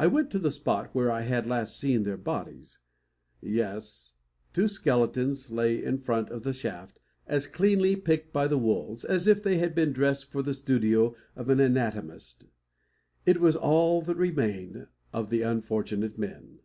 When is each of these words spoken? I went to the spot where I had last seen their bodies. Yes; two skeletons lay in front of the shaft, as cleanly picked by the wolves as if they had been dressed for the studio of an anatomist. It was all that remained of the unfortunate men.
I 0.00 0.08
went 0.08 0.32
to 0.32 0.40
the 0.40 0.50
spot 0.50 0.92
where 0.96 1.12
I 1.12 1.20
had 1.20 1.46
last 1.46 1.78
seen 1.78 2.02
their 2.02 2.16
bodies. 2.16 2.80
Yes; 3.40 4.16
two 4.52 4.66
skeletons 4.66 5.52
lay 5.52 5.80
in 5.80 5.98
front 5.98 6.28
of 6.30 6.42
the 6.42 6.52
shaft, 6.52 6.98
as 7.24 7.46
cleanly 7.46 7.94
picked 7.94 8.32
by 8.32 8.48
the 8.48 8.58
wolves 8.58 9.04
as 9.04 9.28
if 9.28 9.40
they 9.40 9.58
had 9.58 9.76
been 9.76 9.92
dressed 9.92 10.32
for 10.32 10.42
the 10.42 10.54
studio 10.54 11.14
of 11.36 11.50
an 11.50 11.60
anatomist. 11.60 12.46
It 13.26 13.40
was 13.40 13.54
all 13.54 14.02
that 14.02 14.16
remained 14.16 14.88
of 15.12 15.30
the 15.30 15.42
unfortunate 15.42 16.18
men. 16.18 16.58